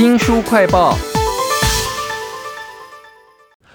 [0.00, 0.96] 新书快报。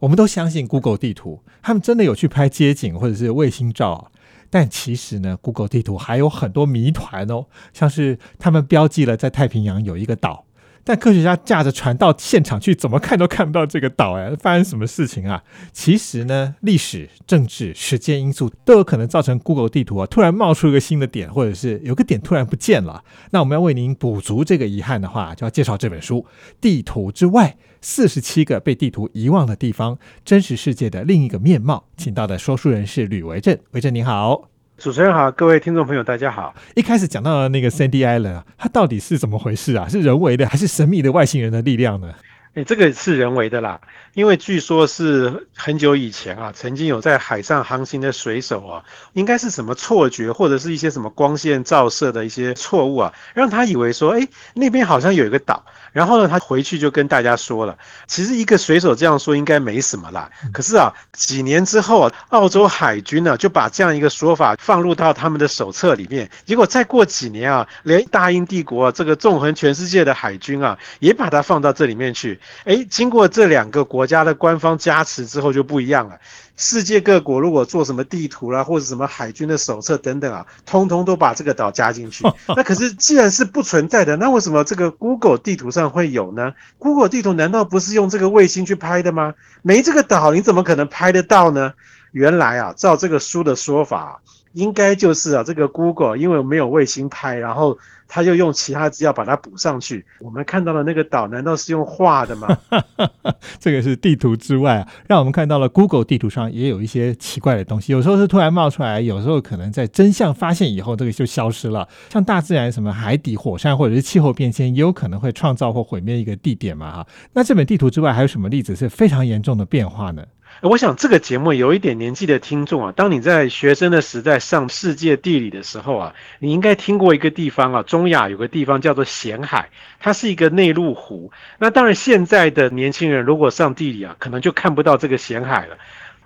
[0.00, 4.10] 我们都相信 Google 地图，他们真的有去拍街景或者是卫星照。
[4.48, 10.45] 但其实呢，Google 地图还有很多谜团哦，像是他们标记了在太平洋有一个岛。
[10.86, 15.42] 但科学家驾着船到现场去，怎么看都看不到这个岛哎，发生什么事情啊？
[15.72, 23.02] 其实呢，历史、政治、时间因素都有可能造成 Google 地图啊突然冒出一个新的点，或者是有个点突然不见了。
[23.32, 26.20] 那我们要为您补足这个遗憾的话，就要介绍这本书
[26.60, 31.86] 《地图之外：四十七个被地图遗忘的地方——真实世界的另一个面貌》。
[32.00, 34.55] 请到的说书人是吕维正，维正你好。
[34.78, 36.54] 主持人好，各位听众朋友，大家好。
[36.74, 39.88] 一开始讲到的那个 Sandy Island 啊，它到底是怎么回事啊？
[39.88, 42.12] 是人为的还是神秘的外星人的力量呢？
[42.52, 43.80] 哎，这个是人为的啦，
[44.16, 55.62] 因为据说是很久以前啊，曾经有在海上航行的水手啊，应该是什么错觉，或者是一些什么光线照射的一些错误啊，让他以为说，哎，那边好像有一个岛。
[55.92, 60.30] 然后呢，他回去就跟大家说了，其实一个水手这样说应该没什么啦。
[60.50, 66.30] 可是啊，几年之后啊，澳洲海军呢就把这样一个说法放入到他们的手册里面。
[66.46, 72.40] 结果再过几年啊，连大英帝国这个纵横全世界的海军啊，也把它放到这里面去。
[72.64, 76.18] 哎，经过这两个国家的官方加持之后，就不一样了。
[76.56, 82.24] 世界各国如果做什么地图啦，或者什么海军的手册等等啊，通通都把这个岛加进去。
[82.48, 89.34] 那可是既然是不存在的，那为什么这个 Google 地图上会有呢？Google 地图难道不是用这个卫星去拍的吗？
[89.60, 91.74] 没这个岛，你怎么可能拍得到呢？
[92.12, 97.78] 原来啊，照这个书的说法，应该就是啊，这个 Google 因为没有卫星拍，然后。
[98.08, 100.04] 他又用其他资料把它补上去。
[100.20, 102.58] 我们看到的那个岛，难道是用画的吗？
[103.58, 107.92] 这个是地图之外，让我们看到了 Google 地图上也有一些奇怪的东西。
[107.92, 111.88] 有时候是突然冒出来，有时候可能在真相发现以后，这个就消失了。
[112.10, 117.06] 像大自然什么海底火山或者是气候变迁，也有可能会创造或毁灭一个地点嘛哈。
[117.32, 120.24] 那这本地图之外还有什么例子是非常严重的变化呢？
[120.62, 129.68] 我想这个节目有一点年纪的听众啊，当你在学生的时代上世界地理的时候啊，你应该听过一个地方啊，中亚有个地方叫做咸海，
[130.00, 131.30] 它是一个内陆湖。
[131.58, 135.76] 那当然，现在的年轻人如果上地理啊，可能就看不到这个咸海了。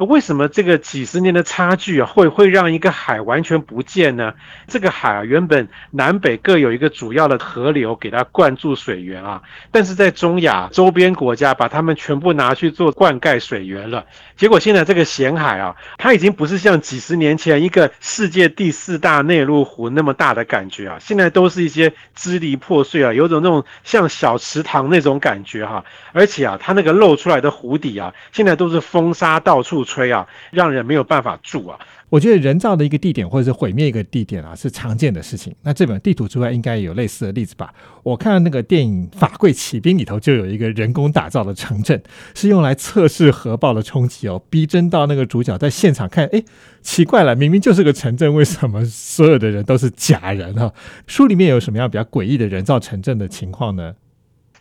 [0.07, 4.33] 为什么这个几十年的差距啊，会会让一个海完全不见呢？
[4.67, 14.07] 这个海啊，原本南北各有一个主要的河流给它灌注水源啊，但是在中亚周边国家把它们全部拿去做灌溉水源了，
[14.37, 29.85] 结果现在这个咸海啊，它已经不是像几十年前一个世界第四大内陆湖那么大的感觉啊，现在都是一些支离破碎啊，有种那种像小池塘那种感觉哈，而且啊，它那个露出来的湖底啊，现在都是风沙到处。
[29.91, 31.77] 吹啊，让人没有办法住啊！
[32.09, 35.53] 我觉得人造的一个地点或者是毁灭一个地点啊，是常见的事情。
[35.63, 37.73] 那这本地图之外，应该有类似的例子吧？
[38.05, 42.01] 我看那个电影《法柜骑兵》里头就有一个人工打造的城镇，
[42.35, 46.43] 是用来测试核爆的冲击哦，逼真到那个主角在现场看，哎，
[46.83, 50.73] 奇怪了，明明就是个城镇，为什么所有的人都是假人啊？
[51.07, 53.95] 书里面有什么样比较诡异的人造城镇的情况呢？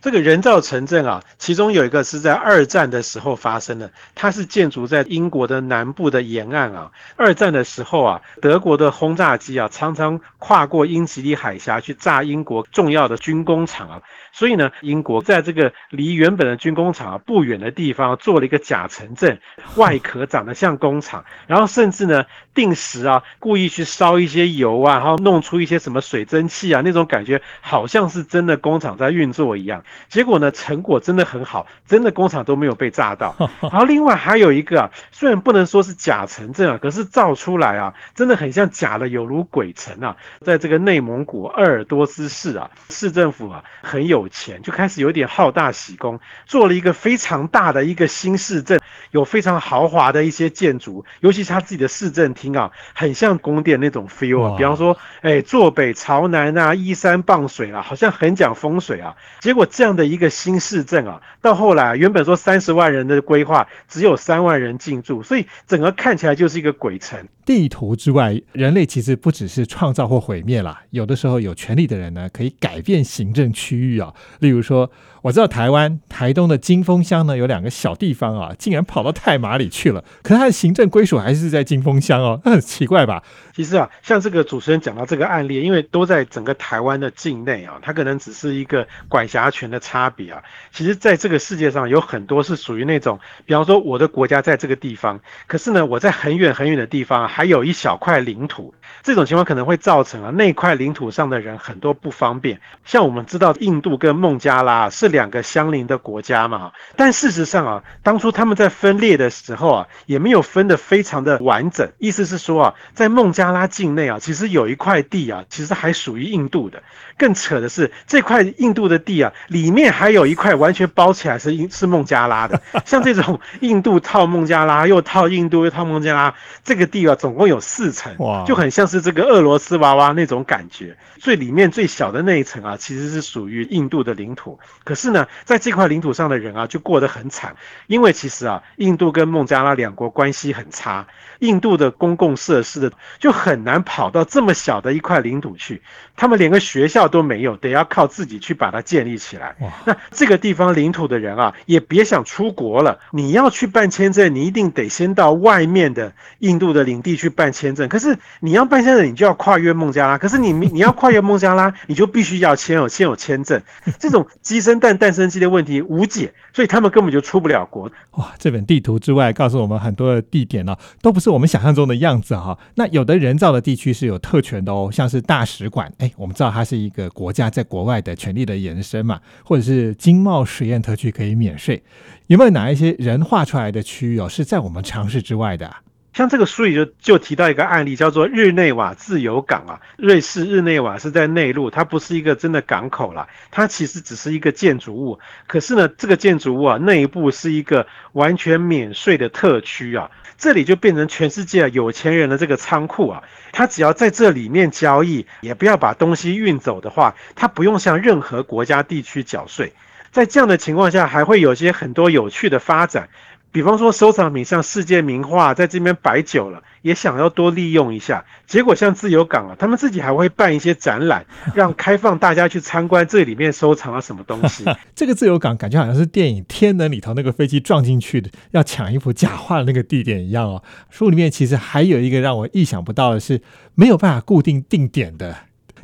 [0.01, 6.91] 这个人造城镇啊，其中有一个是在二战的时候发生的，它是建筑在英国的南部的沿岸啊。
[7.17, 14.01] 二战的时候啊，德国的轰炸机啊，常常跨过英吉利海峡去炸英国重要的军工厂啊。
[14.31, 19.41] 所以呢，英国在这个离原本的军工厂啊不远的地方做了一个假城镇，
[19.75, 22.23] 外壳长得像工厂，然后甚至呢
[22.53, 29.83] 定时啊故意去烧一些油啊，然后弄出一些什么水蒸气啊，那种感觉好像是真的工厂在运作一样。
[30.07, 33.35] 结果呢，成果真的很好，真的工厂都没有被炸到。
[33.61, 44.29] 然后另外还有一个啊，虽然不能说是假城镇啊，可是造出来啊，真的很像假的，有如鬼城啊，在这个内蒙古鄂尔多斯市啊，市政府啊很有。
[44.31, 48.79] 钱就开始有点好大喜功，做了一个非常大的一个新市镇，
[49.09, 54.55] 有非常豪华的一些建筑，尤其是他自己的市政厅啊，很像宫殿那种 feel 啊。
[54.55, 59.15] 比方说，哎，坐北朝南啊，依山傍水啊，好像很讲风水啊。
[59.39, 67.17] 结果这样的一个新市镇啊，到后来原本说三十万人的规划，只有三万人进驻，所以整个看起来就是一个鬼城。
[67.45, 74.13] 地图之外，人类其实不只是创造或毁灭啦，有的时候有权力的人呢，可以改变行政区域啊。
[74.39, 74.91] 例如说，
[75.21, 83.23] 我知道台湾台东的金峰乡呢，有两个小地方啊，竟然跑跑到太马里去了，可是他的行政归属还是在金峰乡哦，那很奇怪吧？
[83.55, 90.43] 其实啊，像这个主持人讲到这个案例，因为都在整个台湾的境内啊，它可能只是一个管辖权的差别啊。
[90.71, 98.73] 其实，在这个世界上有很多是属于那种，比方说我的国家在这个地方，可是呢，我在很远很远的地方还有一小块领土，
[99.03, 102.59] 这种情况可能会造成啊那块领土上的人很多不方便。
[102.85, 111.89] 像我们知道，印度跟孟加拉是两个相邻的国家嘛，但事实上啊，当初他们在分裂的时候啊，也没有分得非常的完整。
[111.97, 116.81] 意思是说啊，在孟加拉境内啊，其实有一块地啊，其实还属于印度的。
[117.17, 122.61] 更扯的是，这块印度的地啊，里面还有一块完全包起来是印是孟加拉的。
[122.85, 126.33] 像这种印度套孟加拉，又套印度又套孟加拉，
[126.63, 130.95] 这个地啊，总共有四层，哇，就很像是这个俄罗斯娃娃那种感觉。
[131.19, 134.57] 最里面最小的那一层啊，其实是属于印度的领土。
[134.85, 137.55] 可是呢，在这块领土上的人啊，就过得很惨，
[137.87, 141.07] 因为其实啊，印度跟孟加拉两国关系很差，
[141.39, 145.81] 印度的公共设施的就很难跑到这么小的一块领土去，
[146.15, 149.48] 他们连个学校都没有，得要靠自己去把它建立起来。
[149.85, 152.99] 那这个地方领土的人啊，也别想出国了。
[153.11, 157.87] 你要去办签证，你一定得先到外面的印度的领地去办签证。
[157.89, 160.17] 可是你要办签证，你就要跨越孟加拉。
[160.17, 163.61] 可是你 你要跨越孟加拉，你就必须要签有先有签证。
[163.97, 167.91] 这种鸡生蛋蛋生鸡的问题无解，所以他们根本就出不了国。
[168.11, 172.57] 哇，这本地图之外告诉我们很多的地点呢，都不是我们想象中的样子哈。
[172.75, 181.81] 那有的人造的地区是有特权的哦，像是大使馆，哎，我们知道它是一个国家在国外的权力的延伸嘛，或者是经贸实验特区可以免税。
[182.27, 185.73] 有没有哪一些人画出来的区域哦，是在我们常识之外的？
[186.19, 189.79] 像这个书里就就提到一个案例，叫做日内瓦自由港啊。
[189.95, 195.17] 瑞士日内瓦是在内陆，它不是一个真的港口啦，它其实只是一个建筑物。
[195.47, 203.23] 可是呢，这个建筑物啊，内部是一个完全免税的特区啊，这里就变成全世界有钱人的这个仓库啊。
[203.53, 209.71] 他只要在这里面交易，也不要把东西运走的话，他不用向任何国家地区缴税。
[210.11, 213.07] 在这样的情况下，还会有些很多有趣的发展。
[213.51, 218.23] 比方说，收藏品像世界名画，在这边摆久了，也想要多利用一下。
[218.45, 221.25] 结果像自由港啊，他们自己还会办一些展览，
[221.55, 224.63] 让开放大家去参观这里面收藏了什么东西。
[224.93, 230.63] 这个自由港感觉好像是电影《天能》里头那个飞机撞进去的，要抢一幅假画的那个地点一样哦。
[230.91, 233.41] 书里面其实还有一个让我意想不到的是，
[233.73, 235.35] 没有办法固定定点的。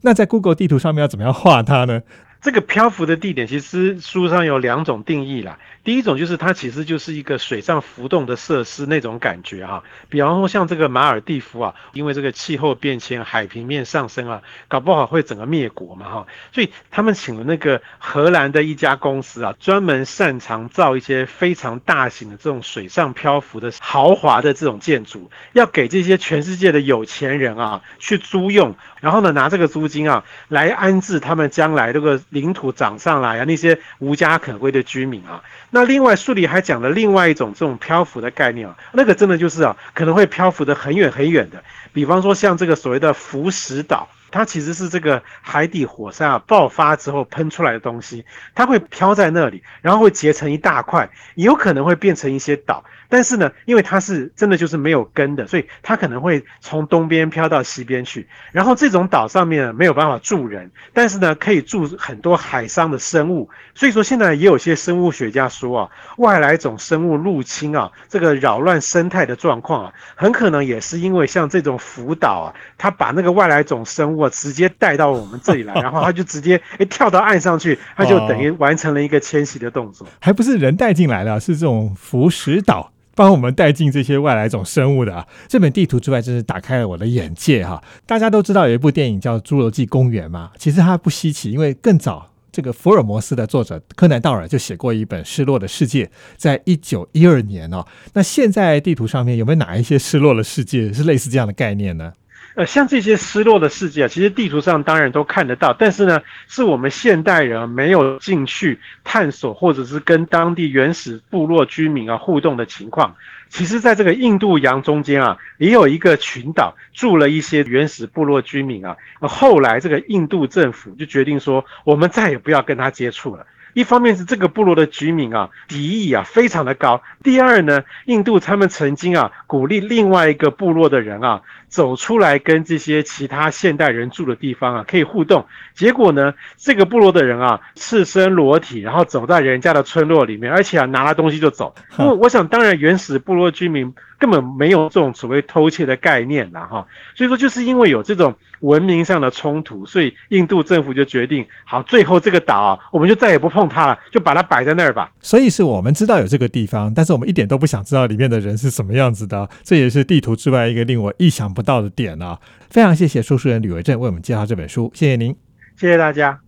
[0.01, 2.03] 那在 Google 地图上面要怎么样画它呢？
[2.41, 5.57] 这个漂浮的地点，其实书上有两种定义啦。
[5.85, 35.43] 第一种就是它其实就是一个水上浮动的设施那种感觉哈，比方说像这个马尔蒂夫啊，因为这个气候变迁、海平面上升啊，搞不好会整个灭国嘛哈，所以他们请了那个荷兰的一家公司啊，专门擅长造一些非常大型的这种水上漂浮的豪华的这种建筑，要给这些全世界的有钱人啊去租用，然后呢拿这个租金啊来安置他们将来这个领土涨上来啊那些无家可归的居民啊。
[35.75, 41.61] 那另外书里还讲了另外一种这种漂浮的概念啊，那个真的就是啊，可能会漂浮的很远很远的，
[41.91, 44.07] 比方说像这个所谓的浮石岛。
[44.35, 52.83] 它其实是这个海底火山啊爆发之后喷出来的东西，它会飘在那里，然后会结成一大块，也有可能会变成一些岛。
[53.07, 58.27] 但是呢，因为它是真的就是没有根的，所以它可能会从东边飘到西边去。
[58.51, 63.49] 然后这种岛上面没有办法住人，但是呢可以住很多海上的生物。
[63.73, 74.24] 所以说现在也有些生物学家说啊，外来种生物入侵啊，这个扰乱生态的状况啊，很可能也是因为像这种浮岛啊，它把那个外来种生物。
[74.29, 85.25] 直接带到我们这里来， 然后他就直接诶跳到岸上去，他就等于完成了一个迁徙的动作，还不是人带进来的，是这种浮石岛帮我们带进这些外来种生物的啊。
[85.47, 87.81] 这本地图之外，真是打开了我的眼界哈。
[88.05, 96.05] 大家都知道有一部电影叫《侏罗纪公园》嘛，其实它不稀奇，因为更早这个福尔摩斯的作者柯南道尔就写过一本《失落的世界》，
[96.37, 97.85] 在一九一二年哦。
[98.13, 102.13] 那现在地图上面有没有哪一些失落的世界是类似这样的概念呢？
[102.55, 113.15] 呃，像这些失落的世界，其实地图上当然都看得到，但是呢，是我们现代人没有进去探索，或者是跟当地原始部落居民啊互动的情况。
[113.49, 118.95] 其实，在这个印度洋中间啊，也有一个群岛住了一些原始部落居民啊。
[119.19, 123.45] 后来，这个印度政府就决定说，我们再也不要跟他接触了。
[123.75, 135.45] 一方面是这个部落的居民啊，敌意啊非常的高；第二呢，印度他们曾经啊鼓励另外一个部落的人啊走出来跟这些其他现代人住的地方啊可以互动。
[135.73, 141.75] 结果呢，这个部落的人啊赤身裸体，然后走在人家的村落里面，而且啊拿了东西就走。
[141.97, 143.93] 我我想，当然原始部落居民。
[144.19, 155.11] 根本没有这种所谓偷窃的概念啦，哈，所以说就是因为有这种文明上的冲突，所以印度政府就决定，好，最后这个岛我们就再也不碰它了，就把它摆在那儿吧。
[155.19, 162.39] 所以是我们知道有这个地方，但是我们一点都不想知道里面的人是什么样子的，这也是地图之外一个令我意想不到的点啊！
[162.69, 165.35] 非常谢谢说书人吕维正为我们介绍这本书，谢谢您，
[165.77, 166.44] 谢谢大家。